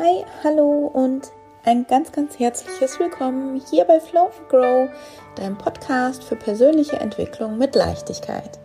[0.00, 1.32] Hi, hallo und
[1.64, 4.88] ein ganz, ganz herzliches Willkommen hier bei Flow Grow,
[5.34, 8.60] deinem Podcast für persönliche Entwicklung mit Leichtigkeit.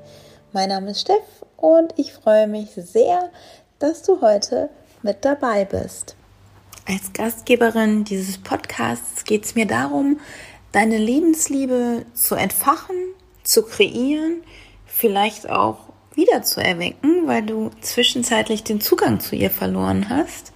[0.51, 3.31] Mein Name ist Steff und ich freue mich sehr,
[3.79, 4.69] dass du heute
[5.01, 6.15] mit dabei bist.
[6.87, 10.19] Als Gastgeberin dieses Podcasts geht es mir darum,
[10.71, 12.95] deine Lebensliebe zu entfachen,
[13.43, 14.43] zu kreieren,
[14.85, 15.79] vielleicht auch
[16.13, 20.53] wieder zu erwecken, weil du zwischenzeitlich den Zugang zu ihr verloren hast.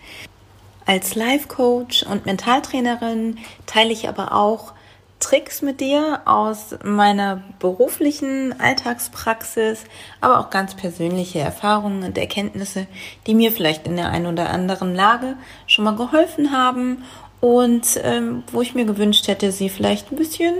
[0.87, 4.71] Als Life Coach und Mentaltrainerin teile ich aber auch
[5.19, 9.83] Tricks mit dir aus meiner beruflichen Alltagspraxis,
[10.21, 12.87] aber auch ganz persönliche Erfahrungen und Erkenntnisse,
[13.25, 17.03] die mir vielleicht in der einen oder anderen Lage schon mal geholfen haben
[17.41, 20.55] und ähm, wo ich mir gewünscht hätte, sie vielleicht ein bisschen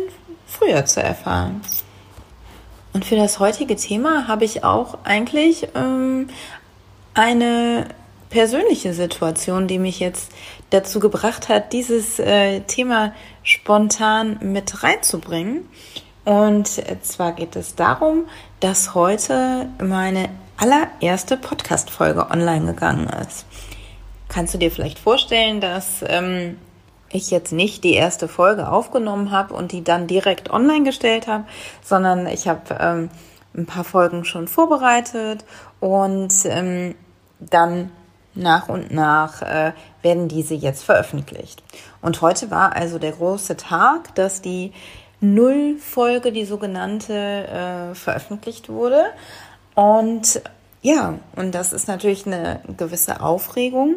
[0.45, 1.61] früher zu erfahren.
[2.91, 6.27] Und für das heutige Thema habe ich auch eigentlich ähm,
[7.13, 7.87] eine
[8.29, 10.31] persönliche Situation, die mich jetzt
[10.69, 15.67] dazu gebracht hat, dieses äh, Thema spontan mit reinzubringen.
[16.25, 16.67] Und
[17.03, 18.25] zwar geht es darum,
[18.59, 23.45] dass heute meine allererste Podcast-Folge online gegangen ist.
[24.27, 26.57] Kannst du dir vielleicht vorstellen, dass ähm,
[27.09, 31.45] ich jetzt nicht die erste Folge aufgenommen habe und die dann direkt online gestellt habe,
[31.81, 33.09] sondern ich habe ähm,
[33.55, 35.45] ein paar Folgen schon vorbereitet
[35.79, 36.95] und ähm,
[37.39, 37.91] dann
[38.37, 41.63] nach und nach äh, werden diese jetzt veröffentlicht.
[42.01, 44.71] Und heute war also der große Tag, dass die
[45.19, 49.05] Null-Folge, die sogenannte, äh, veröffentlicht wurde.
[49.75, 50.41] Und
[50.81, 53.95] ja, und das ist natürlich eine gewisse Aufregung.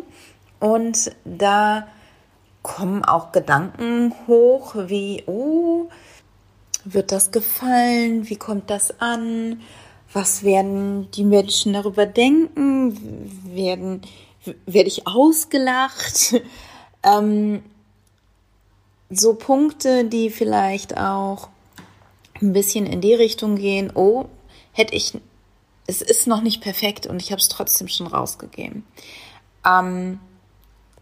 [0.58, 1.86] Und da
[2.62, 5.88] kommen auch Gedanken hoch wie, oh,
[6.84, 8.28] wird das gefallen?
[8.28, 9.61] Wie kommt das an?
[10.12, 13.55] Was werden die Menschen darüber denken?
[13.55, 14.02] Werden,
[14.66, 16.40] werde ich ausgelacht?
[17.02, 17.62] ähm,
[19.11, 21.48] so Punkte, die vielleicht auch
[22.40, 24.27] ein bisschen in die Richtung gehen, oh,
[24.73, 25.18] hätte ich,
[25.86, 28.86] es ist noch nicht perfekt und ich habe es trotzdem schon rausgegeben.
[29.67, 30.20] Ähm,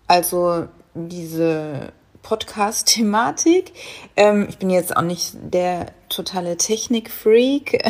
[0.07, 3.73] also diese Podcast-Thematik.
[4.17, 7.85] Ähm, ich bin jetzt auch nicht der totale Technik-Freak.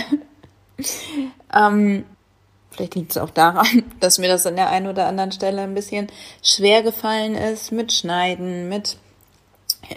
[1.54, 2.04] ähm,
[2.78, 5.74] vielleicht liegt es auch daran, dass mir das an der einen oder anderen Stelle ein
[5.74, 6.06] bisschen
[6.42, 8.96] schwer gefallen ist mit Schneiden, mit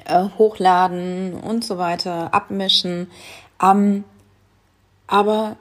[0.05, 3.09] äh, Hochladen und so weiter, abmischen.
[3.61, 4.03] Ähm,
[5.07, 5.57] aber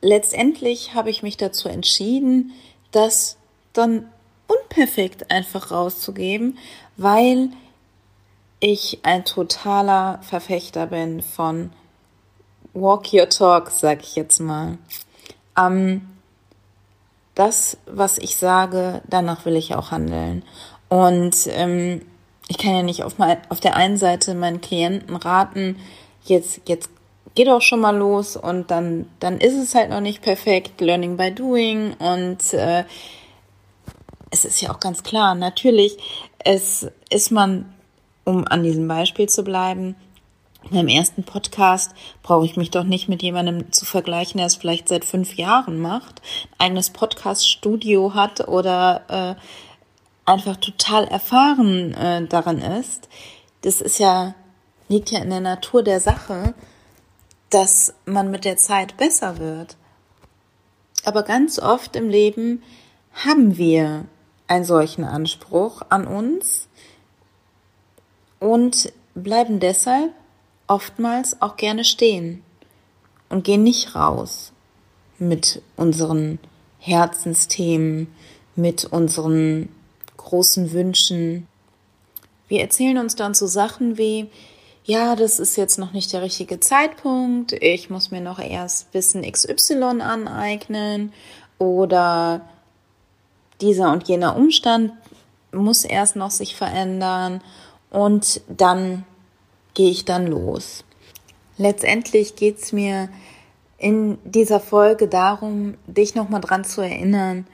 [0.00, 2.52] letztendlich habe ich mich dazu entschieden,
[2.92, 3.36] das
[3.72, 4.08] dann
[4.46, 6.56] unperfekt einfach rauszugeben,
[6.96, 7.50] weil
[8.60, 11.72] ich ein totaler Verfechter bin von
[12.72, 14.78] Walk Your Talk, sag ich jetzt mal.
[15.58, 16.08] Ähm,
[17.34, 20.42] das, was ich sage, danach will ich auch handeln.
[20.88, 22.02] Und ähm,
[22.48, 25.76] ich kann ja nicht auf, mal, auf der einen Seite meinen Klienten raten,
[26.24, 26.90] jetzt, jetzt
[27.34, 31.16] geh doch schon mal los und dann, dann ist es halt noch nicht perfekt, Learning
[31.16, 32.84] by Doing und äh,
[34.30, 35.98] es ist ja auch ganz klar, natürlich
[36.46, 37.74] es ist man,
[38.24, 39.96] um an diesem Beispiel zu bleiben,
[40.70, 44.88] beim ersten Podcast brauche ich mich doch nicht mit jemandem zu vergleichen, der es vielleicht
[44.88, 46.22] seit fünf Jahren macht,
[46.58, 53.08] ein eigenes Podcast-Studio hat oder äh, einfach total erfahren äh, daran ist.
[53.62, 54.34] Das ist ja,
[54.88, 56.54] liegt ja in der Natur der Sache,
[57.50, 59.76] dass man mit der Zeit besser wird.
[61.04, 62.62] Aber ganz oft im Leben
[63.12, 64.06] haben wir
[64.48, 66.68] einen solchen Anspruch an uns
[68.40, 70.12] und bleiben deshalb
[70.66, 72.42] oftmals auch gerne stehen
[73.28, 74.52] und gehen nicht raus
[75.18, 76.38] mit unseren
[76.78, 78.08] Herzensthemen,
[78.54, 79.68] mit unseren
[80.16, 81.46] großen Wünschen.
[82.48, 84.28] Wir erzählen uns dann so Sachen wie,
[84.84, 89.22] ja, das ist jetzt noch nicht der richtige Zeitpunkt, ich muss mir noch erst Wissen
[89.22, 91.12] XY aneignen
[91.58, 92.42] oder
[93.60, 94.92] dieser und jener Umstand
[95.52, 97.40] muss erst noch sich verändern
[97.90, 99.04] und dann
[99.76, 100.84] gehe ich dann los.
[101.58, 103.08] Letztendlich geht es mir
[103.78, 107.46] in dieser Folge darum, dich nochmal dran zu erinnern,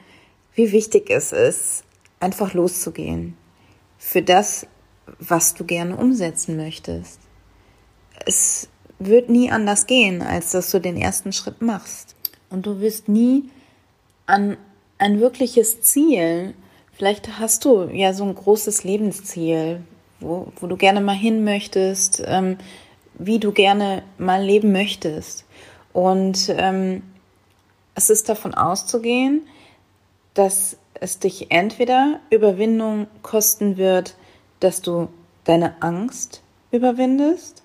[0.55, 1.83] wie wichtig es ist,
[2.19, 3.37] einfach loszugehen
[3.97, 4.65] für das,
[5.19, 7.19] was du gerne umsetzen möchtest.
[8.25, 8.69] Es
[8.99, 12.15] wird nie anders gehen, als dass du den ersten Schritt machst.
[12.49, 13.49] Und du wirst nie
[14.25, 14.57] an
[14.97, 16.53] ein wirkliches Ziel.
[16.93, 19.83] Vielleicht hast du ja so ein großes Lebensziel,
[20.23, 22.57] wo, wo du gerne mal hin möchtest, ähm,
[23.15, 25.45] wie du gerne mal leben möchtest.
[25.91, 27.03] Und ähm,
[27.95, 29.47] es ist davon auszugehen,
[30.33, 34.15] dass es dich entweder Überwindung kosten wird,
[34.59, 35.09] dass du
[35.43, 36.41] deine Angst
[36.71, 37.61] überwindest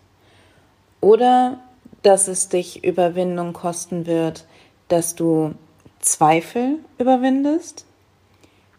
[1.00, 1.60] oder
[2.02, 4.46] dass es dich Überwindung kosten wird,
[4.88, 5.54] dass du
[6.00, 7.86] Zweifel überwindest.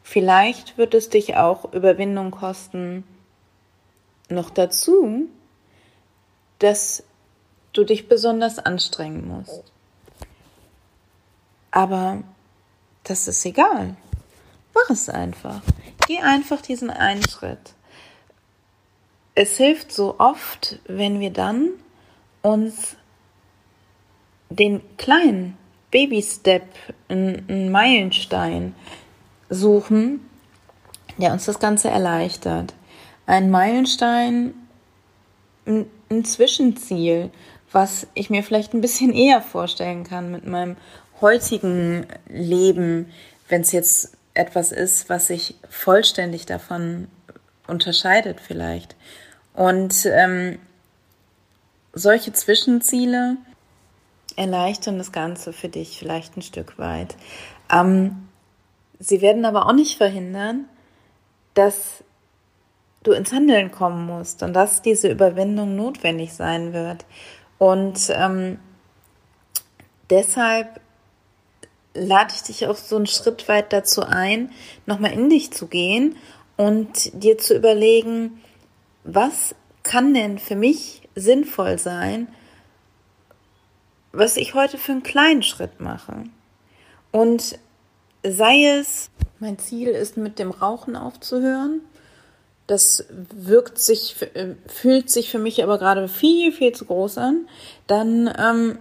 [0.03, 3.03] Vielleicht wird es dich auch Überwindung kosten,
[4.29, 5.27] noch dazu,
[6.59, 7.03] dass
[7.73, 9.63] du dich besonders anstrengen musst.
[11.71, 12.23] Aber
[13.03, 13.95] das ist egal.
[14.73, 15.61] Mach es einfach.
[16.07, 17.73] Geh einfach diesen einen Schritt.
[19.35, 21.69] Es hilft so oft, wenn wir dann
[22.41, 22.95] uns
[24.49, 25.57] den kleinen
[25.91, 26.63] Baby-Step,
[27.07, 28.75] einen Meilenstein
[29.49, 30.27] suchen,
[31.17, 32.73] der uns das Ganze erleichtert.
[33.29, 34.55] Ein Meilenstein,
[35.67, 37.29] ein Zwischenziel,
[37.71, 40.77] was ich mir vielleicht ein bisschen eher vorstellen kann mit meinem
[41.21, 43.13] heutigen Leben,
[43.47, 47.07] wenn es jetzt etwas ist, was sich vollständig davon
[47.67, 48.95] unterscheidet vielleicht.
[49.53, 50.57] Und ähm,
[51.93, 53.37] solche Zwischenziele
[54.37, 57.15] erleichtern das Ganze für dich vielleicht ein Stück weit.
[57.71, 58.27] Ähm,
[58.97, 60.65] sie werden aber auch nicht verhindern,
[61.53, 62.03] dass
[63.03, 67.05] du ins Handeln kommen musst und dass diese Überwindung notwendig sein wird.
[67.57, 68.59] Und ähm,
[70.09, 70.81] deshalb
[71.93, 74.51] lade ich dich auch so einen Schritt weit dazu ein,
[74.85, 76.15] nochmal in dich zu gehen
[76.57, 78.41] und dir zu überlegen,
[79.03, 82.27] was kann denn für mich sinnvoll sein,
[84.11, 86.23] was ich heute für einen kleinen Schritt mache.
[87.11, 87.59] Und
[88.23, 89.09] sei es,
[89.39, 91.81] mein Ziel ist, mit dem Rauchen aufzuhören,
[92.69, 97.47] das wirkt sich, äh, fühlt sich für mich aber gerade viel, viel zu groß an,
[97.87, 98.77] dann ähm,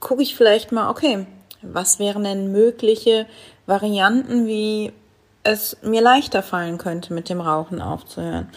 [0.00, 1.26] gucke ich vielleicht mal, okay,
[1.62, 3.26] was wären denn mögliche
[3.66, 4.92] Varianten, wie
[5.44, 8.48] es mir leichter fallen könnte, mit dem Rauchen aufzuhören?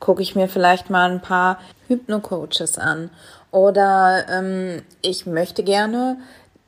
[0.00, 1.58] Gucke ich mir vielleicht mal ein paar
[1.88, 3.10] Hypno-Coaches an.
[3.50, 6.16] Oder ähm, ich möchte gerne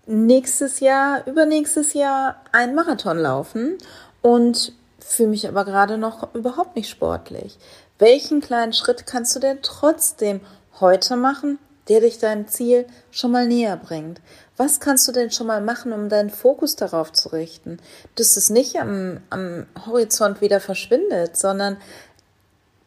[0.04, 3.78] nächstes Jahr, übernächstes Jahr einen Marathon laufen
[4.20, 4.72] und
[5.06, 7.58] fühle mich aber gerade noch überhaupt nicht sportlich.
[7.98, 10.40] Welchen kleinen Schritt kannst du denn trotzdem
[10.80, 11.58] heute machen,
[11.88, 14.20] der dich deinem Ziel schon mal näher bringt?
[14.56, 17.78] Was kannst du denn schon mal machen, um deinen Fokus darauf zu richten,
[18.16, 21.76] dass es nicht am, am Horizont wieder verschwindet, sondern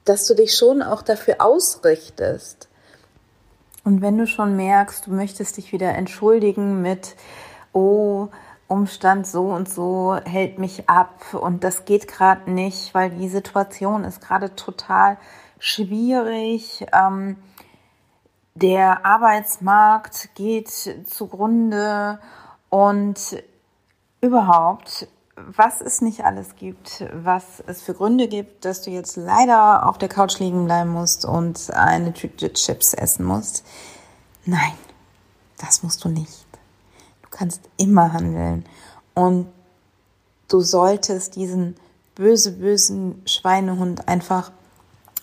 [0.09, 2.67] dass du dich schon auch dafür ausrichtest.
[3.83, 7.15] Und wenn du schon merkst, du möchtest dich wieder entschuldigen mit,
[7.73, 8.29] oh,
[8.69, 14.03] Umstand so und so hält mich ab und das geht gerade nicht, weil die Situation
[14.03, 15.17] ist gerade total
[15.57, 16.85] schwierig.
[16.93, 17.37] Ähm,
[18.53, 22.19] der Arbeitsmarkt geht zugrunde
[22.69, 23.43] und
[24.21, 29.87] überhaupt, was es nicht alles gibt, was es für Gründe gibt, dass du jetzt leider
[29.87, 33.65] auf der Couch liegen bleiben musst und eine Tüte Chips essen musst.
[34.45, 34.73] Nein,
[35.57, 36.48] das musst du nicht.
[37.39, 38.65] Kannst immer handeln.
[39.13, 39.47] Und
[40.49, 41.77] du solltest diesen
[42.15, 44.51] böse, bösen Schweinehund einfach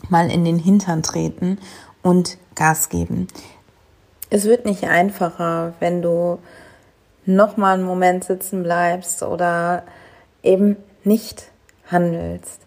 [0.08, 1.58] mal in den Hintern treten
[2.02, 3.28] und Gas geben.
[4.30, 6.38] Es wird nicht einfacher, wenn du
[7.26, 9.82] noch mal einen Moment sitzen bleibst oder
[10.42, 11.50] eben nicht
[11.90, 12.62] handelst.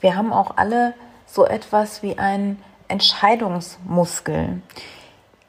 [0.00, 0.94] Wir haben auch alle
[1.26, 4.62] so etwas wie einen Entscheidungsmuskel.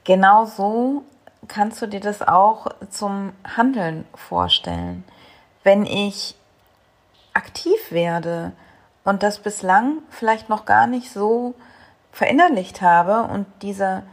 [0.04, 1.04] Genauso
[1.48, 5.04] kannst du dir das auch zum Handeln vorstellen.
[5.64, 6.36] Wenn ich
[7.34, 8.52] aktiv werde
[9.04, 11.56] und das bislang vielleicht noch gar nicht so
[12.12, 14.04] verinnerlicht habe und dieser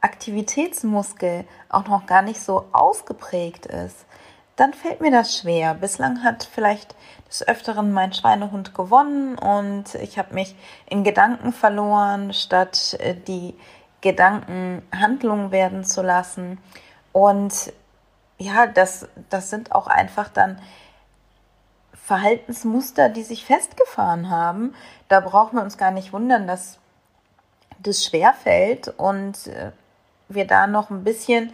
[0.00, 4.06] Aktivitätsmuskel auch noch gar nicht so ausgeprägt ist,
[4.56, 5.74] dann fällt mir das schwer.
[5.74, 6.94] Bislang hat vielleicht
[7.28, 10.54] des Öfteren mein Schweinehund gewonnen und ich habe mich
[10.86, 13.54] in Gedanken verloren, statt äh, die
[14.00, 16.58] Gedanken Handlungen werden zu lassen.
[17.12, 17.72] Und
[18.38, 20.58] ja, das, das sind auch einfach dann
[21.92, 24.74] Verhaltensmuster, die sich festgefahren haben.
[25.08, 26.78] Da brauchen wir uns gar nicht wundern, dass
[27.78, 29.72] das schwer fällt und äh,
[30.28, 31.52] wir da noch ein bisschen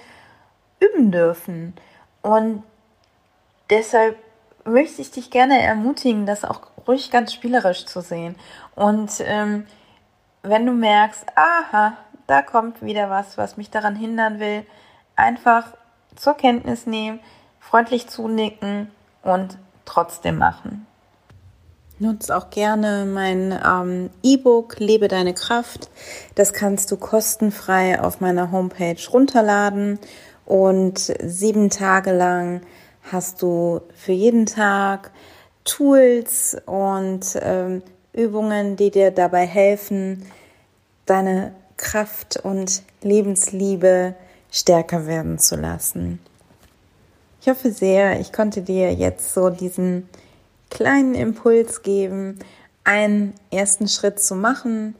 [0.81, 1.75] üben dürfen.
[2.23, 2.63] Und
[3.71, 4.17] deshalb
[4.65, 8.37] möchte ich dich gerne ermutigen, das auch ruhig ganz spielerisch zu sehen.
[8.75, 9.67] Und ähm,
[10.43, 14.65] wenn du merkst, aha, da kommt wieder was, was mich daran hindern will,
[15.15, 15.75] einfach
[16.15, 17.21] zur Kenntnis nehmen,
[17.61, 18.91] freundlich zunicken
[19.23, 20.87] und trotzdem machen.
[21.99, 25.89] Nutze auch gerne mein ähm, E-Book Lebe deine Kraft.
[26.35, 29.99] Das kannst du kostenfrei auf meiner Homepage runterladen
[30.45, 32.61] und sieben Tage lang
[33.11, 35.11] hast du für jeden Tag
[35.65, 40.27] Tools und ähm, Übungen, die dir dabei helfen,
[41.07, 41.53] deine
[41.87, 44.17] Kraft und Lebensliebe
[44.51, 46.19] stärker werden zu lassen.
[47.41, 50.09] Ich hoffe sehr, ich konnte dir jetzt so diesen
[50.69, 52.41] kleinen Impuls geben,
[52.83, 54.97] einen ersten Schritt zu machen.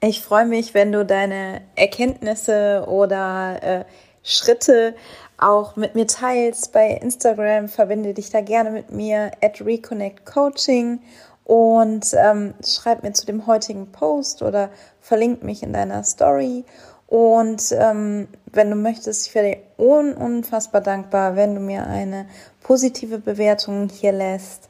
[0.00, 3.84] Ich freue mich, wenn du deine Erkenntnisse oder äh,
[4.22, 4.94] Schritte
[5.38, 6.72] auch mit mir teilst.
[6.72, 11.00] Bei Instagram verbinde dich da gerne mit mir at Reconnect Coaching
[11.46, 14.68] und ähm, schreib mir zu dem heutigen Post oder
[15.00, 16.64] verlink mich in deiner Story.
[17.06, 22.26] Und ähm, wenn du möchtest, ich dir un unfassbar dankbar, wenn du mir eine
[22.64, 24.68] positive Bewertung hier lässt.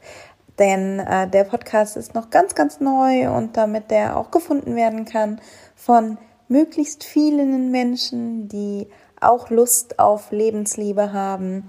[0.58, 5.06] Denn äh, der Podcast ist noch ganz, ganz neu und damit der auch gefunden werden
[5.06, 5.40] kann
[5.74, 8.86] von möglichst vielen Menschen, die
[9.18, 11.64] auch Lust auf Lebensliebe haben,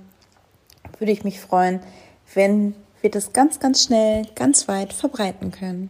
[1.00, 1.80] würde ich mich freuen,
[2.34, 2.76] wenn
[3.08, 5.90] wir das ganz, ganz schnell, ganz weit verbreiten können.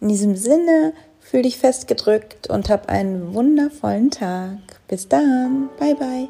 [0.00, 4.58] In diesem Sinne, fühl dich festgedrückt und hab einen wundervollen Tag.
[4.86, 5.70] Bis dann.
[5.78, 6.28] Bye, bye.